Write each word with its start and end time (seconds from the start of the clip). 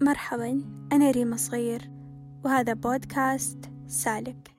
مرحبا 0.00 0.62
أنا 0.92 1.10
ريما 1.10 1.36
صغير 1.36 1.90
وهذا 2.44 2.72
بودكاست 2.72 3.70
سالك. 3.86 4.54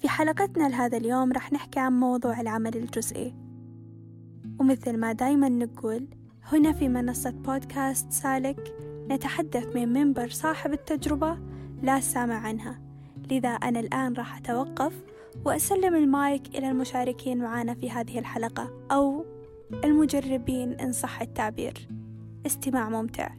في 0.00 0.08
حلقتنا 0.08 0.68
لهذا 0.68 0.96
اليوم 0.96 1.32
راح 1.32 1.52
نحكي 1.52 1.80
عن 1.80 2.00
موضوع 2.00 2.40
العمل 2.40 2.76
الجزئي. 2.76 3.34
ومثل 4.60 4.96
ما 4.96 5.12
دايما 5.12 5.48
نقول 5.48 6.08
هنا 6.44 6.72
في 6.72 6.88
منصة 6.88 7.30
بودكاست 7.30 8.12
سالك 8.12 8.74
نتحدث 9.10 9.76
من 9.76 9.92
منبر 9.92 10.28
صاحب 10.28 10.72
التجربة 10.72 11.38
لا 11.82 12.00
سامع 12.00 12.34
عنها. 12.34 12.80
لذا 13.30 13.48
أنا 13.48 13.80
الآن 13.80 14.12
راح 14.12 14.36
أتوقف 14.36 15.04
وأسلم 15.44 15.94
المايك 15.94 16.58
إلى 16.58 16.70
المشاركين 16.70 17.38
معنا 17.38 17.74
في 17.74 17.90
هذه 17.90 18.18
الحلقة 18.18 18.86
أو 18.90 19.24
المجربين 19.84 20.72
إن 20.72 20.92
صح 20.92 21.20
التعبير. 21.20 21.88
استماع 22.46 22.88
ممتع. 22.88 23.30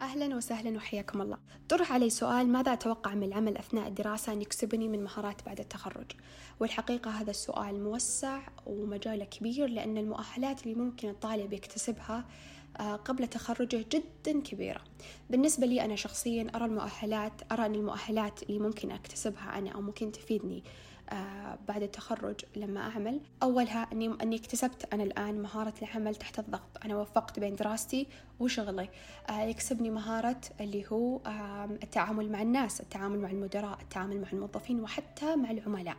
أهلا 0.00 0.36
وسهلا 0.36 0.76
وحياكم 0.76 1.22
الله. 1.22 1.38
طرح 1.68 1.92
علي 1.92 2.10
سؤال 2.10 2.48
ماذا 2.48 2.72
أتوقع 2.72 3.14
من 3.14 3.22
العمل 3.22 3.56
أثناء 3.56 3.88
الدراسة 3.88 4.32
أن 4.32 4.42
يكسبني 4.42 4.88
من 4.88 5.04
مهارات 5.04 5.46
بعد 5.46 5.60
التخرج؟ 5.60 6.12
والحقيقة 6.60 7.10
هذا 7.10 7.30
السؤال 7.30 7.82
موسع 7.84 8.40
ومجاله 8.66 9.24
كبير 9.24 9.66
لأن 9.66 9.98
المؤهلات 9.98 10.62
اللي 10.62 10.74
ممكن 10.74 11.08
الطالب 11.08 11.52
يكتسبها 11.52 12.24
آه، 12.80 12.96
قبل 12.96 13.26
تخرجه 13.26 13.84
جدا 13.90 14.40
كبيرة. 14.40 14.80
بالنسبة 15.30 15.66
لي 15.66 15.84
أنا 15.84 15.96
شخصيا 15.96 16.50
أرى 16.54 16.64
المؤهلات 16.64 17.52
أرى 17.52 17.66
أن 17.66 17.74
المؤهلات 17.74 18.42
اللي 18.42 18.58
ممكن 18.58 18.90
أكتسبها 18.90 19.58
أنا 19.58 19.70
أو 19.70 19.80
ممكن 19.80 20.12
تفيدني 20.12 20.64
بعد 21.68 21.82
التخرج 21.82 22.44
لما 22.56 22.80
أعمل. 22.80 23.20
أولها 23.42 23.86
أني 23.92 24.14
أني 24.22 24.36
اكتسبت 24.36 24.94
أنا 24.94 25.02
الآن 25.02 25.42
مهارة 25.42 25.74
العمل 25.82 26.14
تحت 26.14 26.38
الضغط. 26.38 26.84
أنا 26.84 26.96
وفقت 26.96 27.38
بين 27.38 27.56
دراستي 27.56 28.06
وشغلي. 28.40 28.88
آه، 29.30 29.42
يكسبني 29.42 29.90
مهارة 29.90 30.40
اللي 30.60 30.84
هو 30.92 31.20
التعامل 31.82 32.32
مع 32.32 32.42
الناس 32.42 32.80
التعامل 32.80 33.18
مع 33.18 33.30
المدراء 33.30 33.78
التعامل 33.80 34.20
مع 34.20 34.28
الموظفين 34.32 34.80
وحتى 34.80 35.36
مع 35.36 35.50
العملاء. 35.50 35.96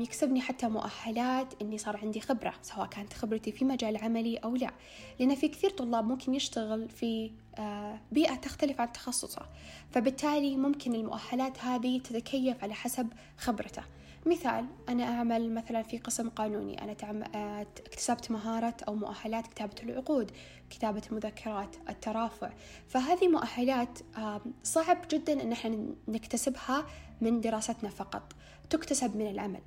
يكسبني 0.00 0.40
حتى 0.40 0.68
مؤهلات 0.68 1.62
إني 1.62 1.78
صار 1.78 1.96
عندي 1.96 2.20
خبرة 2.20 2.54
سواء 2.62 2.86
كانت 2.86 3.12
خبرتي 3.12 3.52
في 3.52 3.64
مجال 3.64 3.96
عملي 3.96 4.36
أو 4.36 4.56
لا. 4.56 4.70
لأن 5.18 5.34
في 5.34 5.48
كثير 5.48 5.70
طلاب 5.70 6.04
ممكن 6.06 6.34
يشتغل 6.34 6.88
في 6.88 7.30
آه، 7.58 8.00
بيئة 8.12 8.34
تختلف 8.34 8.80
عن 8.80 8.92
تخصصه. 8.92 9.42
فبالتالي 9.90 10.56
ممكن 10.56 10.94
المؤهلات 10.94 11.58
هذه 11.58 11.98
تتكيف 11.98 12.62
على 12.64 12.74
حسب 12.74 13.08
خبرته. 13.38 13.82
مثال 14.26 14.66
أنا 14.88 15.04
أعمل 15.04 15.54
مثلا 15.54 15.82
في 15.82 15.98
قسم 15.98 16.28
قانوني 16.28 16.82
أنا 16.82 16.96
آه، 17.34 17.66
اكتسبت 17.86 18.30
مهارة 18.30 18.74
أو 18.88 18.94
مؤهلات 18.94 19.46
كتابة 19.46 19.74
العقود 19.82 20.30
كتابة 20.70 21.02
المذكرات 21.10 21.76
الترافع. 21.88 22.52
فهذه 22.88 23.28
مؤهلات 23.28 23.98
صعب 24.62 24.98
جدا 25.10 25.42
أن 25.42 25.52
إحنا 25.52 25.86
نكتسبها 26.08 26.86
من 27.20 27.40
دراستنا 27.40 27.90
فقط 27.90 28.32
تكتسب 28.70 29.16
من 29.16 29.26
العمل. 29.30 29.60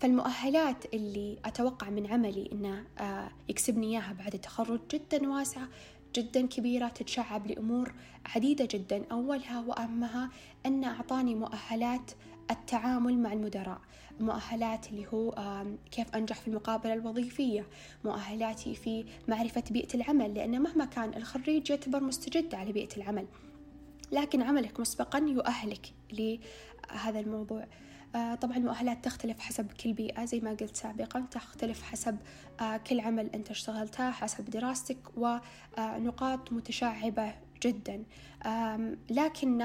فالمؤهلات 0.00 0.94
اللي 0.94 1.38
أتوقع 1.44 1.90
من 1.90 2.06
عملي 2.06 2.50
إنه 2.52 2.84
آه، 2.98 3.30
يكسبني 3.48 3.86
إياها 3.86 4.12
بعد 4.12 4.34
التخرج 4.34 4.80
جدا 4.90 5.28
واسعة 5.28 5.68
جدا 6.14 6.46
كبيرة 6.46 6.88
تتشعب 6.88 7.46
لأمور 7.46 7.92
عديدة 8.34 8.68
جدا. 8.70 9.04
أولها 9.12 9.60
وأهمها 9.60 10.30
أن 10.66 10.84
أعطاني 10.84 11.34
مؤهلات 11.34 12.10
التعامل 12.50 13.18
مع 13.18 13.32
المدراء. 13.32 13.80
مؤهلات 14.20 14.88
اللي 14.88 15.06
هو 15.14 15.34
كيف 15.90 16.14
أنجح 16.14 16.40
في 16.40 16.48
المقابلة 16.48 16.92
الوظيفية 16.92 17.66
مؤهلاتي 18.04 18.74
في 18.74 19.04
معرفة 19.28 19.64
بيئة 19.70 19.94
العمل 19.94 20.34
لأن 20.34 20.62
مهما 20.62 20.84
كان 20.84 21.14
الخريج 21.14 21.70
يعتبر 21.70 22.02
مستجد 22.02 22.54
على 22.54 22.72
بيئة 22.72 22.96
العمل. 22.96 23.26
لكن 24.12 24.42
عملك 24.42 24.80
مسبقا 24.80 25.18
يؤهلك 25.18 25.92
لهذا 26.12 27.20
الموضوع. 27.20 27.66
آه، 28.14 28.34
طبعا 28.34 28.56
المؤهلات 28.56 29.04
تختلف 29.04 29.40
حسب 29.40 29.72
كل 29.72 29.92
بيئة 29.92 30.24
زي 30.24 30.40
ما 30.40 30.50
قلت 30.50 30.76
سابقا 30.76 31.20
تختلف 31.30 31.82
حسب 31.82 32.16
آه، 32.60 32.76
كل 32.76 33.00
عمل 33.00 33.30
أنت 33.34 33.50
اشتغلته 33.50 34.10
حسب 34.10 34.44
دراستك 34.44 34.98
ونقاط 35.16 36.52
متشعبة 36.52 37.34
جدا. 37.66 38.04
لكن 39.10 39.62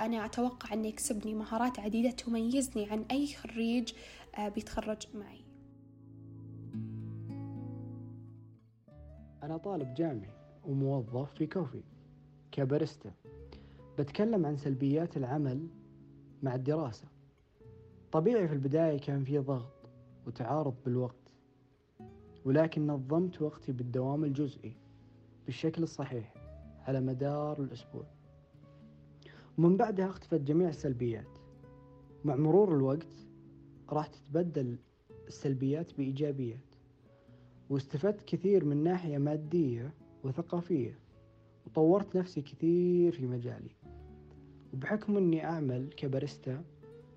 أنا 0.00 0.24
أتوقع 0.24 0.72
أن 0.72 0.84
يكسبني 0.84 1.34
مهارات 1.34 1.78
عديدة 1.78 2.10
تميزني 2.10 2.90
عن 2.90 3.04
أي 3.10 3.26
خريج 3.26 3.92
آه، 4.38 4.48
بيتخرج 4.48 5.06
معي. 5.14 5.40
أنا 9.42 9.56
طالب 9.56 9.94
جامعي 9.94 10.30
وموظف 10.64 11.34
في 11.34 11.46
كوفي 11.46 11.82
كباريستا. 12.52 13.12
بتكلم 13.98 14.46
عن 14.46 14.56
سلبيات 14.56 15.16
العمل 15.16 15.68
مع 16.42 16.54
الدراسة. 16.54 17.08
طبيعي 18.12 18.48
في 18.48 18.54
البداية 18.54 18.98
كان 18.98 19.24
في 19.24 19.38
ضغط 19.38 19.72
وتعارض 20.26 20.74
بالوقت 20.84 21.14
ولكن 22.44 22.86
نظمت 22.86 23.42
وقتي 23.42 23.72
بالدوام 23.72 24.24
الجزئي 24.24 24.76
بالشكل 25.46 25.82
الصحيح. 25.82 26.37
على 26.88 27.00
مدار 27.00 27.62
الأسبوع. 27.62 28.06
ومن 29.58 29.76
بعدها 29.76 30.06
اختفت 30.06 30.40
جميع 30.40 30.68
السلبيات. 30.68 31.38
مع 32.24 32.36
مرور 32.36 32.76
الوقت 32.76 33.26
راح 33.90 34.06
تتبدل 34.06 34.78
السلبيات 35.26 35.96
بإيجابيات 35.96 36.74
واستفدت 37.70 38.22
كثير 38.22 38.64
من 38.64 38.82
ناحية 38.82 39.18
مادية 39.18 39.94
وثقافية 40.24 40.98
وطورت 41.66 42.16
نفسي 42.16 42.42
كثير 42.42 43.12
في 43.12 43.26
مجالي. 43.26 43.70
وبحكم 44.74 45.16
أني 45.16 45.44
أعمل 45.44 45.90
كباريستا 45.96 46.64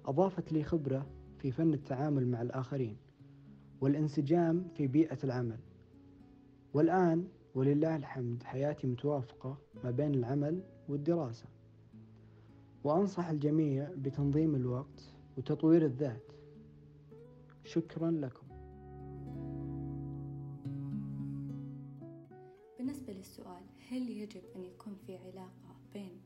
أضافت 0.06 0.54
لي 0.54 0.64
خبرة 0.64 1.08
في 1.40 1.52
فن 1.52 1.74
التعامل 1.74 2.28
مع 2.28 2.42
الآخرين 2.42 2.98
والانسجام 3.82 4.68
في 4.76 4.88
بيئة 4.88 5.18
العمل. 5.24 5.60
والآن 6.74 7.28
ولله 7.56 7.96
الحمد 7.96 8.44
حياتي 8.44 8.88
متوافقة 8.88 9.58
ما 9.84 9.92
بين 9.92 10.14
العمل 10.16 10.64
والدراسة. 10.90 11.46
وأنصح 12.84 13.28
الجميع 13.28 13.90
بتنظيم 13.98 14.56
الوقت 14.56 15.14
وتطوير 15.38 15.86
الذات. 15.86 16.32
شكرا 17.64 18.12
لكم. 18.12 18.48
بالنسبة 22.78 23.14
للسؤال 23.14 23.64
هل 23.90 24.10
يجب 24.10 24.42
أن 24.56 24.64
يكون 24.64 24.96
في 25.06 25.18
علاقة 25.18 25.76
بين 25.94 26.22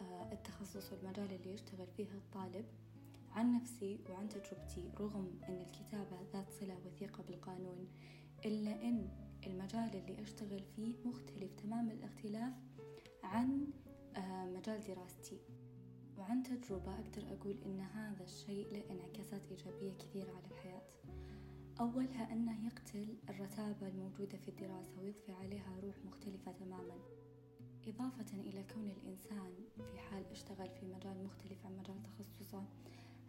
آه، 0.00 0.32
التخصص 0.32 0.92
والمجال 0.92 1.32
اللي 1.32 1.54
يشتغل 1.54 1.86
فيه 1.96 2.06
الطالب؟ 2.14 2.64
عن 3.32 3.52
نفسي 3.52 3.98
وعن 4.10 4.28
تجربتي 4.28 4.90
رغم 5.00 5.26
أن 5.48 5.60
الكتابة 5.60 6.16
ذات 6.32 6.50
صلة 6.60 6.76
وثيقة 6.86 7.22
بالقانون 7.28 7.88
إلا 8.44 8.88
أن 8.88 9.08
المجال 9.46 9.96
اللي 9.96 10.22
أشتغل 10.22 10.62
فيه 10.76 10.94
مختلف 11.04 11.52
تمام 11.54 11.90
الاختلاف 11.90 12.52
عن 13.22 13.66
آه، 14.16 14.44
مجال 14.44 14.80
دراستي. 14.88 15.38
وعن 16.18 16.42
تجربة 16.42 16.94
أقدر 16.94 17.22
أقول 17.32 17.56
إن 17.66 17.80
هذا 17.80 18.24
الشيء 18.24 18.72
له 18.72 18.82
انعكاسات 18.90 19.42
إيجابية 19.50 19.92
كثيرة 19.98 20.30
على 20.30 20.46
الحياة. 20.50 20.82
أولها 21.80 22.32
أنه 22.32 22.66
يقتل 22.66 23.16
الرتابة 23.28 23.88
الموجودة 23.88 24.38
في 24.38 24.48
الدراسة 24.48 25.00
ويضفي 25.00 25.32
عليها 25.32 25.80
روح 25.82 25.94
مختلفة 26.04 26.52
تماما. 26.52 26.98
إضافة 27.86 28.40
إلى 28.40 28.64
كون 28.74 28.90
الإنسان 28.90 29.52
في 29.76 29.98
حال 29.98 30.24
اشتغل 30.30 30.68
في 30.70 30.86
مجال 30.86 31.24
مختلف 31.24 31.66
عن 31.66 31.76
مجال 31.76 32.02
تخصصه 32.02 32.64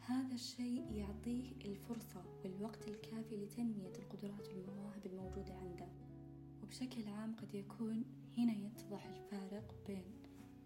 هذا 0.07 0.33
الشيء 0.33 0.91
يعطيه 0.91 1.51
الفرصة 1.65 2.23
والوقت 2.43 2.87
الكافي 2.87 3.35
لتنمية 3.35 3.93
القدرات 3.99 4.47
والمواهب 4.47 5.05
الموجودة 5.05 5.53
عنده. 5.53 5.87
وبشكل 6.63 7.07
عام 7.07 7.35
قد 7.35 7.55
يكون 7.55 8.03
هنا 8.37 8.53
يتضح 8.53 9.05
الفارق 9.05 9.75
بين 9.87 10.03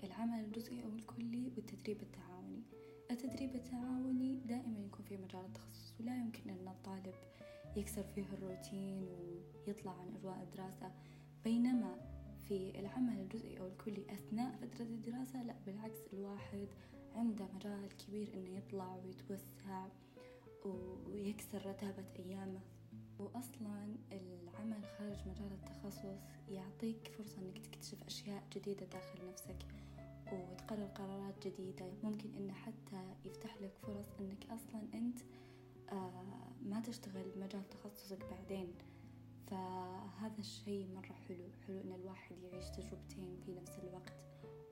العمل 0.03 0.39
الجزئي 0.45 0.83
أو 0.83 0.89
الكلي 0.89 1.51
والتدريب 1.55 2.01
التعاوني. 2.01 2.63
التدريب 3.11 3.55
التعاوني 3.55 4.35
دائما 4.35 4.79
يكون 4.79 5.05
في 5.05 5.17
مجال 5.17 5.45
التخصص 5.45 5.93
ولا 5.99 6.17
يمكن 6.17 6.49
أن 6.49 6.67
الطالب 6.67 7.15
يكسر 7.75 8.03
فيه 8.03 8.25
الروتين 8.33 9.03
ويطلع 9.67 9.91
عن 9.91 10.15
أجواء 10.15 10.43
الدراسة. 10.43 10.91
بينما 11.43 11.95
في 12.47 12.79
العمل 12.79 13.19
الجزئي 13.19 13.59
أو 13.59 13.67
الكلي 13.67 14.05
أثناء 14.09 14.55
فترة 14.55 14.85
الدراسة 14.85 15.43
لا 15.43 15.55
بالعكس 15.65 15.99
الواحد 16.13 16.67
عنده 17.15 17.47
مجال 17.55 17.97
كبير 17.97 18.33
إنه 18.33 18.57
يطلع 18.57 18.95
ويتوسع 18.95 19.87
ويكسر 20.65 21.65
رتابة 21.65 22.05
أيامه. 22.19 22.59
وأصلا 23.19 23.95
العمل 24.11 24.85
خارج 24.97 25.17
مجال 25.27 25.51
التخصص 25.51 26.19
يعطيك 26.49 27.07
فرصة 27.17 27.41
إنك 27.41 27.57
تكتشف 27.57 28.03
أشياء 28.03 28.43
جديدة 28.55 28.85
داخل 28.85 29.27
نفسك 29.29 29.57
وتقرر 30.31 30.85
قرارات 30.85 31.47
جديدة. 31.47 31.91
ممكن 32.03 32.35
إنه 32.35 32.53
حتى 32.53 33.15
يفتح 33.25 33.61
لك 33.61 33.73
فرص 33.81 34.05
إنك 34.19 34.45
أصلا 34.51 34.81
أنت 34.93 35.19
آه، 35.91 36.53
ما 36.65 36.79
تشتغل 36.79 37.39
مجال 37.39 37.69
تخصصك 37.69 38.19
بعدين. 38.31 38.73
فهذا 39.47 40.39
الشيء 40.39 40.87
مرة 40.95 41.13
حلو 41.27 41.43
حلو 41.67 41.81
إن 41.81 41.91
الواحد 41.91 42.35
يعيش 42.43 42.69
تجربتين 42.69 43.37
في 43.45 43.53
نفس 43.53 43.79
الوقت. 43.79 44.13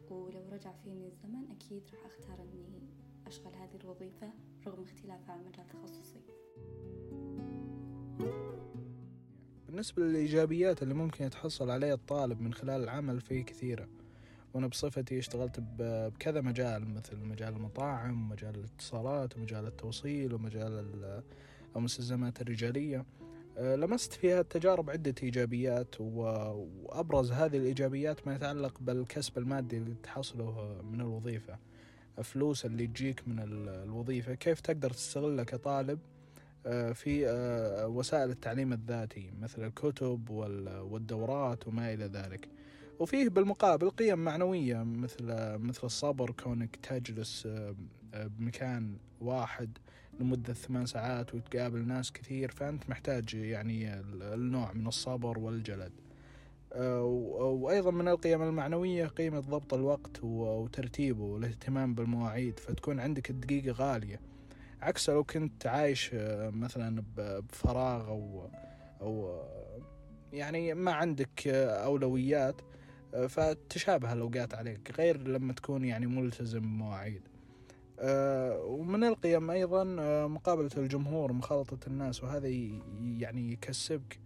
ولو 0.09 0.49
رجع 0.51 0.71
فيني 0.83 1.07
الزمن 1.07 1.51
أكيد 1.51 1.83
راح 1.93 2.05
أختار 2.05 2.39
إني 2.41 2.79
أشغل 3.27 3.55
هذه 3.55 3.75
الوظيفة 3.83 4.29
رغم 4.67 4.83
اختلافها 4.83 5.31
عن 5.31 5.45
مجال 5.45 5.67
تخصصي. 5.67 6.21
بالنسبة 9.67 10.03
للإيجابيات 10.03 10.83
اللي 10.83 10.93
ممكن 10.93 11.25
يتحصل 11.25 11.69
عليها 11.69 11.93
الطالب 11.93 12.41
من 12.41 12.53
خلال 12.53 12.83
العمل 12.83 13.21
في 13.21 13.43
كثيرة 13.43 13.87
وأنا 14.53 14.67
بصفتي 14.67 15.19
اشتغلت 15.19 15.59
بكذا 15.59 16.41
مجال 16.41 16.93
مثل 16.93 17.25
مجال 17.25 17.53
المطاعم 17.53 18.25
ومجال 18.25 18.55
الاتصالات 18.55 19.37
ومجال 19.37 19.67
التوصيل 19.67 20.33
ومجال 20.33 21.23
المستلزمات 21.75 22.41
الرجالية. 22.41 23.05
لمست 23.59 24.13
فيها 24.13 24.41
التجارب 24.41 24.89
عدة 24.89 25.15
إيجابيات 25.23 25.95
وأبرز 25.99 27.31
هذه 27.31 27.57
الإيجابيات 27.57 28.27
ما 28.27 28.35
يتعلق 28.35 28.79
بالكسب 28.81 29.37
المادي 29.37 29.77
اللي 29.77 29.95
تحصله 30.03 30.81
من 30.91 31.01
الوظيفة. 31.01 31.57
الفلوس 32.19 32.65
اللي 32.65 32.87
تجيك 32.87 33.27
من 33.27 33.39
الوظيفة. 33.67 34.33
كيف 34.33 34.59
تقدر 34.59 34.89
تستغلها 34.89 35.43
كطالب 35.43 35.99
آه، 36.65 36.91
في 36.91 37.27
آه، 37.27 37.87
وسائل 37.87 38.29
التعليم 38.29 38.73
الذاتي 38.73 39.31
مثل 39.41 39.63
الكتب 39.63 40.29
والدورات 40.89 41.67
وما 41.67 41.93
إلى 41.93 42.05
ذلك. 42.05 42.49
وفيه 42.99 43.29
بالمقابل 43.29 43.89
قيم 43.89 44.19
معنوية 44.19 44.83
مثل 44.83 45.25
مثل 45.57 45.79
الصبر 45.83 46.31
كونك 46.31 46.75
تجلس 46.75 47.47
بمكان 48.13 48.97
واحد 49.21 49.77
لمدة 50.19 50.53
ثمان 50.53 50.85
ساعات 50.85 51.35
وتقابل 51.35 51.87
ناس 51.87 52.11
كثير 52.11 52.51
فأنت 52.51 52.89
محتاج 52.89 53.33
يعني 53.33 53.93
النوع 54.33 54.73
من 54.73 54.87
الصبر 54.87 55.39
والجلد. 55.39 55.91
آه، 56.73 57.03
وأيضا 57.03 57.91
من 57.91 58.07
القيم 58.07 58.41
المعنوية 58.41 59.05
قيمة 59.05 59.39
ضبط 59.39 59.73
الوقت 59.73 60.23
وترتيبه 60.23 61.23
والاهتمام 61.23 61.95
بالمواعيد 61.95 62.59
فتكون 62.59 62.99
عندك 62.99 63.29
الدقيقة 63.29 63.71
غالية. 63.71 64.19
عكس 64.81 65.09
لو 65.09 65.23
كنت 65.23 65.67
عايش 65.67 66.11
آه، 66.13 66.49
مثلا 66.49 67.03
بفراغ 67.17 68.07
أو 68.07 68.49
أو 69.01 69.41
يعني 70.33 70.73
ما 70.73 70.91
عندك 70.91 71.47
أولويات 71.47 72.61
آه، 73.13 73.27
فتشابه 73.27 74.13
الأوقات 74.13 74.55
عليك 74.55 74.91
غير 74.97 75.27
لما 75.27 75.53
تكون 75.53 75.85
يعني 75.85 76.05
ملتزم 76.07 76.59
بمواعيد. 76.59 77.21
آه، 77.27 77.34
ومن 77.99 79.03
القيم 79.03 79.51
أيضا 79.51 79.95
آه، 79.99 80.27
مقابلة 80.27 80.69
الجمهور 80.77 81.33
مخالطة 81.33 81.87
الناس 81.87 82.23
وهذا 82.23 82.47
يعني 83.17 83.51
يكسبك 83.51 84.19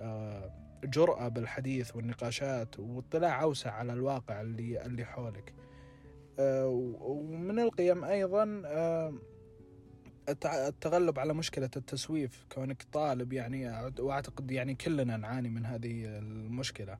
آه، 0.00 0.50
جرأة 0.84 1.28
بالحديث 1.28 1.96
والنقاشات 1.96 2.78
واطلاع 2.78 3.42
أوسع 3.42 3.70
على 3.70 3.92
الواقع 3.92 4.40
اللي 4.40 4.86
اللي 4.86 5.04
حولك. 5.04 5.54
ومن 6.38 7.58
القيم 7.58 8.04
أيضا 8.04 8.62
التغلب 10.44 11.18
على 11.18 11.34
مشكلة 11.34 11.70
التسويف 11.76 12.46
كونك 12.52 12.82
طالب 12.92 13.32
يعني 13.32 13.90
وأعتقد 13.98 14.50
يعني 14.50 14.74
كلنا 14.74 15.16
نعاني 15.16 15.48
من 15.48 15.66
هذه 15.66 16.04
المشكلة. 16.18 16.98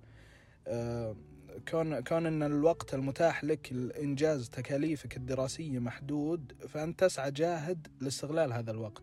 كون 1.68 2.00
كون 2.00 2.26
إن 2.26 2.42
الوقت 2.42 2.94
المتاح 2.94 3.44
لك 3.44 3.72
لإنجاز 3.72 4.50
تكاليفك 4.50 5.16
الدراسية 5.16 5.78
محدود 5.78 6.52
فأنت 6.68 7.00
تسعى 7.00 7.30
جاهد 7.30 7.88
لاستغلال 8.00 8.52
هذا 8.52 8.70
الوقت. 8.70 9.02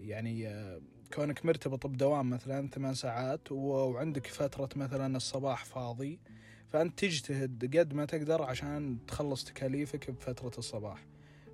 يعني 0.00 0.48
آه، 0.48 0.80
كونك 1.14 1.46
مرتبط 1.46 1.86
بدوام 1.86 2.30
مثلا 2.30 2.68
ثمان 2.68 2.94
ساعات 2.94 3.52
وعندك 3.52 4.26
فترة 4.26 4.68
مثلا 4.76 5.16
الصباح 5.16 5.64
فاضي 5.64 6.20
فأنت 6.68 6.98
تجتهد 6.98 7.76
قد 7.78 7.94
ما 7.94 8.04
تقدر 8.04 8.42
عشان 8.42 8.98
تخلص 9.06 9.44
تكاليفك 9.44 10.10
بفترة 10.10 10.52
الصباح. 10.58 11.06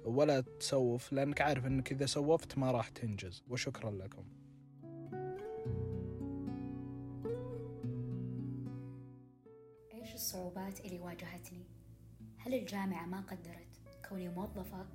ولا 0.04 0.40
تسوف 0.40 1.12
لأنك 1.12 1.40
عارف 1.40 1.66
أنك 1.66 1.92
إذا 1.92 2.06
سوفت 2.06 2.58
ما 2.58 2.70
راح 2.70 2.88
تنجز. 2.88 3.42
وشكرا 3.48 3.90
لكم. 3.90 4.24
الصعوبات 10.16 10.80
اللي 10.80 10.98
واجهتني؟ 10.98 11.64
هل 12.38 12.54
الجامعة 12.54 13.06
ما 13.06 13.20
قدرت؟ 13.20 13.80
كوني 14.08 14.28
موظفة؟ 14.28 14.86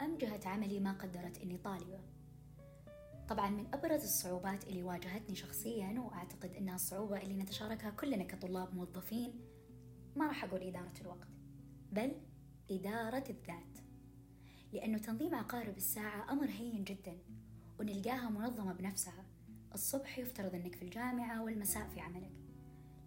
أم 0.00 0.18
جهة 0.18 0.40
عملي 0.46 0.80
ما 0.80 0.92
قدرت 0.92 1.38
إني 1.38 1.56
طالبة؟ 1.56 2.00
طبعا 3.28 3.50
من 3.50 3.66
أبرز 3.74 4.02
الصعوبات 4.02 4.64
اللي 4.64 4.82
واجهتني 4.82 5.36
شخصيا 5.36 6.00
وأعتقد 6.00 6.54
إنها 6.54 6.74
الصعوبة 6.74 7.22
اللي 7.22 7.34
نتشاركها 7.34 7.90
كلنا 7.90 8.24
كطلاب 8.24 8.74
موظفين 8.74 9.40
ما 10.16 10.26
راح 10.26 10.44
أقول 10.44 10.62
إدارة 10.62 11.00
الوقت 11.00 11.28
بل 11.92 12.12
إدارة 12.70 13.24
الذات. 13.30 13.78
لأنه 14.72 14.98
تنظيم 14.98 15.34
عقارب 15.34 15.76
الساعة 15.76 16.32
أمر 16.32 16.46
هين 16.48 16.84
جدا 16.84 17.18
ونلقاها 17.80 18.30
منظمة 18.30 18.72
بنفسها. 18.72 19.24
الصبح 19.74 20.18
يفترض 20.18 20.54
أنك 20.54 20.74
في 20.74 20.82
الجامعة 20.82 21.42
والمساء 21.42 21.88
في 21.88 22.00
عملك. 22.00 22.45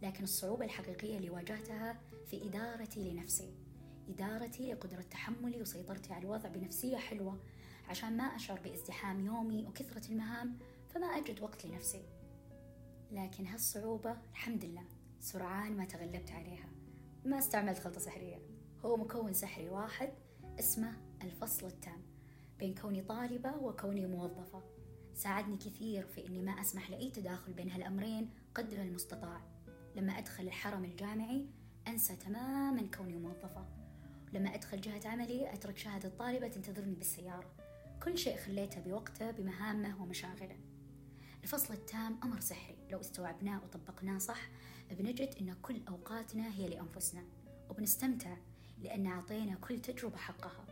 لكن 0.02 0.24
الصعوبة 0.24 0.66
الحقيقية 0.66 1.18
اللي 1.18 1.30
واجهتها 1.30 2.00
في 2.26 2.48
إدارتي 2.48 3.12
لنفسي. 3.12 3.54
إدارتي 4.10 4.74
لقدرة 4.74 5.02
تحملي 5.02 5.62
وسيطرتي 5.62 6.14
على 6.14 6.24
الوضع 6.24 6.50
بنفسية 6.50 6.98
حلوة 6.98 7.40
عشان 7.90 8.18
ما 8.18 8.24
أشعر 8.24 8.60
بإزدحام 8.60 9.26
يومي 9.26 9.66
وكثرة 9.66 10.12
المهام 10.12 10.58
فما 10.90 11.08
أجد 11.08 11.42
وقت 11.42 11.66
لنفسي. 11.66 12.04
لكن 13.12 13.46
هالصعوبة 13.46 14.18
الحمد 14.32 14.66
لله 14.66 14.84
سرعان 15.20 15.78
ما 15.78 15.86
تغلبت 15.86 16.32
عليها. 16.32 16.70
ما 17.26 17.40
استعملت 17.40 17.80
خلطة 17.80 18.00
سحرية. 18.00 18.40
هو 18.86 18.98
مكون 18.98 19.34
سحري 19.34 19.70
واحد 19.70 20.14
اسمه 20.60 20.94
الفصل 21.24 21.68
التام 21.68 22.02
بين 22.60 22.76
كوني 22.76 23.02
طالبة 23.02 23.56
وكوني 23.56 24.06
موظفة. 24.06 24.62
ساعدني 25.14 25.58
كثير 25.58 26.06
في 26.08 26.28
إني 26.28 26.42
ما 26.42 26.52
أسمح 26.52 26.90
لأي 26.90 27.12
تداخل 27.12 27.54
بين 27.54 27.70
هالأمرين 27.70 28.30
قدر 28.56 28.82
المستطاع. 28.82 29.42
لما 29.96 30.18
أدخل 30.18 30.44
الحرم 30.44 30.84
الجامعي 30.84 31.46
أنسى 31.88 32.16
تماما 32.16 32.82
كوني 32.98 33.18
موظفة. 33.18 33.66
لما 34.34 34.56
أدخل 34.56 34.82
جهة 34.82 35.08
عملي 35.08 35.54
أترك 35.54 35.78
شهادة 35.78 36.10
طالبة 36.10 36.48
تنتظرني 36.48 36.96
بالسيارة. 36.96 37.52
كل 38.04 38.18
شيء 38.18 38.38
خليته 38.38 38.82
بوقته 38.82 39.32
بمهامه 39.32 40.02
ومشاغله. 40.02 40.58
الفصل 41.44 41.74
التام 41.74 42.20
أمر 42.24 42.40
سحري. 42.40 42.78
لو 42.92 43.00
استوعبناه 43.00 43.64
وطبقناه 43.64 44.18
صح 44.18 44.50
بنجد 44.92 45.36
أن 45.42 45.54
كل 45.62 45.82
أوقاتنا 45.88 46.54
هي 46.54 46.70
لأنفسنا. 46.70 47.24
وبنستمتع 47.70 48.38
لأن 48.82 49.08
أعطينا 49.08 49.56
كل 49.56 49.80
تجربة 49.80 50.18
حقها. 50.18 50.66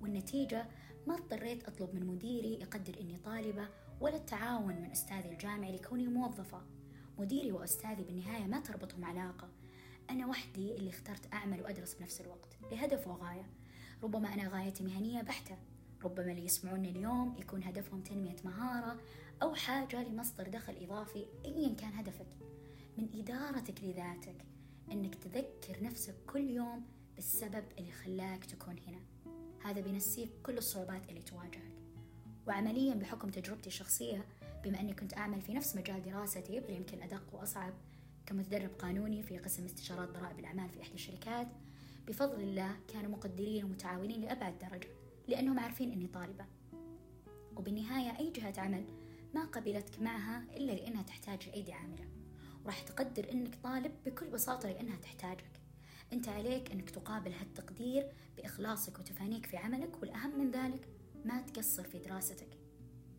والنتيجة 0.00 0.66
ما 1.06 1.14
اضطريت 1.14 1.64
أطلب 1.64 1.94
من 1.94 2.06
مديري 2.06 2.54
يقدر 2.54 3.00
إني 3.00 3.16
طالبة 3.16 3.68
ولا 4.00 4.16
التعاون 4.16 4.76
من 4.76 4.90
أستاذي 4.90 5.28
الجامعي 5.28 5.76
لكوني 5.76 6.06
موظفة. 6.06 6.75
مديري 7.18 7.52
وأستاذي 7.52 8.02
بالنهاية 8.04 8.46
ما 8.46 8.60
تربطهم 8.60 9.04
علاقة. 9.04 9.48
أنا 10.10 10.26
وحدي 10.26 10.74
اللي 10.74 10.90
اخترت 10.90 11.32
أعمل 11.32 11.62
وأدرس 11.62 11.94
بنفس 11.94 12.20
الوقت 12.20 12.58
لهدف 12.72 13.06
وغاية. 13.06 13.46
ربما 14.02 14.34
أنا 14.34 14.48
غايتي 14.48 14.84
مهنية 14.84 15.22
بحتة. 15.22 15.56
ربما 16.04 16.32
اللي 16.32 16.44
يسمعوني 16.44 16.90
اليوم 16.90 17.36
يكون 17.38 17.62
هدفهم 17.62 18.00
تنمية 18.00 18.36
مهارة 18.44 19.00
أو 19.42 19.54
حاجة 19.54 20.02
لمصدر 20.02 20.48
دخل 20.48 20.76
إضافي 20.82 21.26
أيا 21.44 21.74
كان 21.74 21.92
هدفك. 21.92 22.26
من 22.98 23.08
إدارتك 23.14 23.84
لذاتك 23.84 24.44
أنك 24.92 25.14
تذكر 25.14 25.82
نفسك 25.82 26.14
كل 26.26 26.50
يوم 26.50 26.86
بالسبب 27.14 27.64
اللي 27.78 27.92
خلاك 27.92 28.44
تكون 28.44 28.76
هنا. 28.86 29.00
هذا 29.64 29.80
بينسيك 29.80 30.30
كل 30.42 30.58
الصعوبات 30.58 31.08
اللي 31.08 31.22
تواجهك. 31.22 31.72
وعمليا 32.46 32.94
بحكم 32.94 33.28
تجربتي 33.30 33.66
الشخصية 33.66 34.24
بما 34.66 34.80
أني 34.80 34.94
كنت 34.94 35.16
أعمل 35.16 35.40
في 35.40 35.54
نفس 35.54 35.76
مجال 35.76 36.02
دراستي 36.02 36.60
بل 36.60 36.70
يمكن 36.70 37.02
أدق 37.02 37.22
وأصعب 37.32 37.74
كمتدرب 38.26 38.70
قانوني 38.78 39.22
في 39.22 39.38
قسم 39.38 39.64
استشارات 39.64 40.08
ضرائب 40.08 40.38
الأعمال 40.38 40.68
في 40.68 40.82
إحدى 40.82 40.94
الشركات 40.94 41.48
بفضل 42.08 42.40
الله 42.40 42.76
كانوا 42.88 43.10
مقدرين 43.10 43.64
ومتعاونين 43.64 44.20
لأبعد 44.20 44.58
درجة 44.58 44.88
لأنهم 45.28 45.58
عارفين 45.58 45.92
أني 45.92 46.06
طالبة. 46.06 46.44
وبالنهاية 47.56 48.18
أي 48.18 48.30
جهة 48.30 48.54
عمل 48.58 48.84
ما 49.34 49.44
قبلتك 49.44 50.00
معها 50.00 50.44
إلا 50.56 50.72
لأنها 50.72 51.02
تحتاج 51.02 51.48
لأيدي 51.48 51.72
عاملة. 51.72 52.04
وراح 52.64 52.80
تقدر 52.80 53.32
أنك 53.32 53.54
طالب 53.62 53.92
بكل 54.06 54.26
بساطة 54.26 54.68
لأنها 54.68 54.96
تحتاجك. 54.96 55.60
أنت 56.12 56.28
عليك 56.28 56.72
أنك 56.72 56.90
تقابل 56.90 57.32
هالتقدير 57.32 58.06
بإخلاصك 58.36 58.98
وتفانيك 58.98 59.46
في 59.46 59.56
عملك 59.56 60.02
والأهم 60.02 60.38
من 60.38 60.50
ذلك 60.50 60.88
ما 61.24 61.40
تقصر 61.40 61.84
في 61.84 61.98
دراستك. 61.98 62.55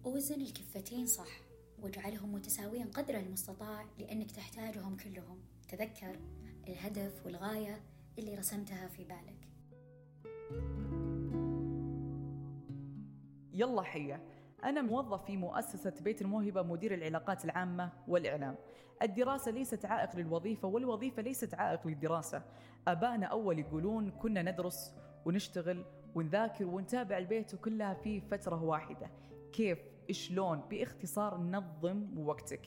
وزن 0.04 0.42
الكفتين 0.42 1.06
صح 1.06 1.42
واجعلهم 1.82 2.34
متساويين 2.34 2.88
قدر 2.88 3.18
المستطاع 3.18 3.86
لأنك 4.00 4.32
تحتاجهم 4.32 4.98
كلهم. 4.98 5.40
تذكر 5.68 6.20
الهدف 6.68 7.26
والغاية 7.26 7.82
اللي 8.20 8.36
رسمتها 8.36 8.88
في 8.88 9.04
بالك. 9.04 9.48
يلا 13.54 13.82
حية 13.82 14.24
أنا 14.64 14.82
موظف 14.82 15.26
في 15.26 15.38
مؤسسة 15.38 15.94
بيت 16.02 16.22
الموهبة 16.22 16.62
مدير 16.62 16.94
العلاقات 16.94 17.46
العامة 17.46 17.92
والإعلام. 18.08 18.56
الدراسة 19.02 19.52
ليست 19.52 19.86
عائق 19.86 20.16
للوظيفة 20.16 20.68
والوظيفة 20.68 21.22
ليست 21.22 21.54
عائق 21.54 21.88
للدراسة. 21.88 22.44
أبانا 22.88 23.26
أول 23.26 23.60
يقولون 23.60 24.12
كنا 24.12 24.42
ندرس 24.42 24.94
ونشتغل 25.26 25.86
ونذاكر 26.18 26.66
ونتابع 26.66 27.18
البيت 27.18 27.54
وكلها 27.54 27.94
في 27.94 28.22
فترة 28.22 28.64
واحدة. 28.64 29.12
كيف؟ 29.52 29.80
شلون 30.12 30.62
باختصار 30.70 31.38
نظم 31.38 32.20
وقتك. 32.20 32.62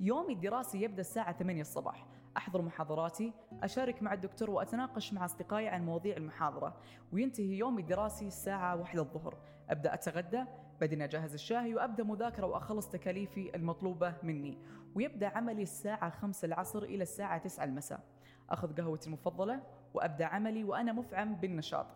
يومي 0.00 0.32
الدراسي 0.32 0.82
يبدأ 0.82 1.00
الساعة 1.00 1.32
8 1.32 1.60
الصباح. 1.60 2.06
أحضر 2.36 2.62
محاضراتي 2.62 3.32
أشارك 3.62 4.02
مع 4.02 4.12
الدكتور 4.12 4.50
وأتناقش 4.50 5.12
مع 5.12 5.24
أصدقائي 5.24 5.68
عن 5.68 5.86
مواضيع 5.86 6.16
المحاضرة. 6.16 6.76
وينتهي 7.12 7.58
يومي 7.58 7.82
الدراسي 7.82 8.26
الساعة 8.26 8.76
واحدة 8.76 9.02
الظهر. 9.02 9.36
أبدأ 9.70 9.94
أتغدى 9.94 10.44
بعدين 10.80 11.02
أجهز 11.02 11.34
الشاي 11.34 11.74
وأبدأ 11.74 12.04
مذاكرة 12.04 12.46
وأخلص 12.46 12.88
تكاليفي 12.88 13.56
المطلوبة 13.56 14.14
مني. 14.22 14.58
ويبدأ 14.94 15.26
عملي 15.26 15.62
الساعة 15.62 16.10
5 16.10 16.44
العصر 16.44 16.82
إلى 16.82 17.02
الساعة 17.02 17.38
9 17.38 17.64
المساء. 17.64 18.00
أخذ 18.50 18.80
قهوتي 18.80 19.06
المفضلة 19.06 19.62
وأبدأ 19.94 20.24
عملي 20.24 20.64
وأنا 20.64 20.92
مفعم 20.92 21.34
بالنشاط. 21.34 21.86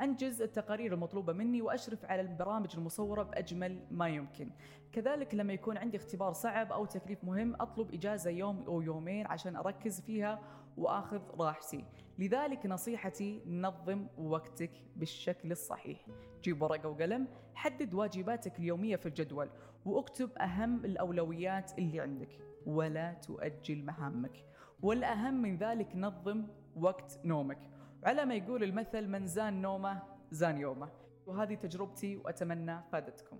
أنجز 0.00 0.42
التقارير 0.42 0.94
المطلوبة 0.94 1.32
مني 1.32 1.62
وأشرف 1.62 2.04
على 2.04 2.20
البرامج 2.20 2.76
المصورة 2.76 3.22
بأجمل 3.22 3.78
ما 3.90 4.08
يمكن. 4.08 4.50
كذلك 4.92 5.34
لما 5.34 5.52
يكون 5.52 5.76
عندي 5.78 5.96
اختبار 5.96 6.32
صعب 6.32 6.72
أو 6.72 6.84
تكليف 6.84 7.24
مهم 7.24 7.54
أطلب 7.54 7.94
إجازة 7.94 8.30
يوم 8.30 8.64
أو 8.66 8.82
يومين 8.82 9.26
عشان 9.26 9.56
أركز 9.56 10.00
فيها 10.00 10.40
وآخذ 10.76 11.20
راحتي. 11.38 11.84
لذلك 12.18 12.66
نصيحتي 12.66 13.42
نظم 13.46 14.06
وقتك 14.18 14.70
بالشكل 14.96 15.52
الصحيح. 15.52 16.06
جيب 16.42 16.62
ورقة 16.62 16.88
وقلم 16.88 17.28
حدد 17.54 17.94
واجباتك 17.94 18.58
اليومية 18.58 18.96
في 18.96 19.06
الجدول 19.06 19.50
واكتب 19.84 20.30
أهم 20.38 20.84
الأولويات 20.84 21.78
اللي 21.78 22.00
عندك 22.00 22.38
ولا 22.66 23.12
تؤجل 23.12 23.84
مهامك. 23.84 24.44
والأهم 24.82 25.42
من 25.42 25.56
ذلك 25.56 25.96
نظم 25.96 26.46
وقت 26.76 27.20
نومك. 27.24 27.58
على 28.04 28.24
ما 28.24 28.34
يقول 28.34 28.64
المثل 28.64 29.08
من 29.08 29.26
زان 29.26 29.62
نومه 29.62 30.02
زان 30.30 30.58
يومه 30.58 30.88
وهذه 31.26 31.54
تجربتي 31.54 32.16
وأتمنى 32.16 32.80
فادتكم. 32.92 33.36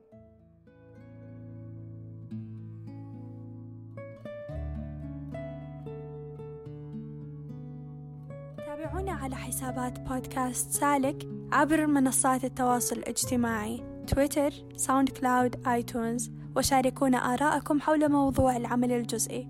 تابعونا 8.57 9.13
على 9.13 9.37
حسابات 9.37 10.01
بودكاست 10.01 10.71
سالك 10.71 11.29
عبر 11.53 11.87
منصات 11.87 12.45
التواصل 12.45 12.97
الاجتماعي 12.97 13.85
تويتر، 14.07 14.51
SoundCloud، 14.77 15.67
iTunes. 15.67 16.31
وشاركونا 16.57 17.19
آراءكم 17.19 17.81
حول 17.81 18.13
موضوع 18.13 18.57
العمل 18.57 18.93
الجزئي. 18.93 19.49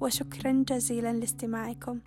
وشكرا 0.00 0.64
جزيلا 0.68 1.12
لاستماعكم. 1.12 2.00